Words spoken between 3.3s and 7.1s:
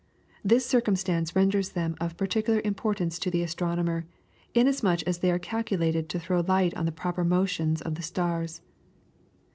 astronomer, inasmuch as they are calculated to throw light on the